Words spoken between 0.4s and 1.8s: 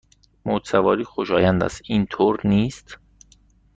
موج سواری خوشایند